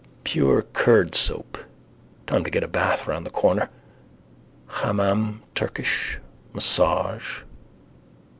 Pure 0.23 0.63
curd 0.73 1.13
soap. 1.13 1.59
Time 2.25 2.43
to 2.43 2.49
get 2.49 2.63
a 2.63 2.67
bath 2.67 3.05
round 3.05 3.23
the 3.23 3.29
corner. 3.29 3.69
Hammam. 4.67 5.43
Turkish. 5.53 6.17
Massage. 6.53 7.41